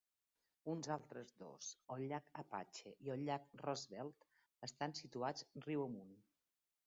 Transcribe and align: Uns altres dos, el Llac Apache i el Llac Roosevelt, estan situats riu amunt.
Uns 0.71 0.87
altres 0.93 1.33
dos, 1.41 1.67
el 1.95 2.01
Llac 2.11 2.31
Apache 2.43 2.93
i 3.09 3.13
el 3.15 3.27
Llac 3.27 3.45
Roosevelt, 3.65 4.25
estan 4.69 4.97
situats 5.03 5.45
riu 5.67 5.85
amunt. 5.85 6.17